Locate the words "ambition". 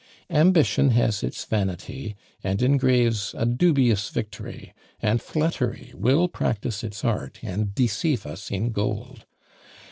0.31-0.89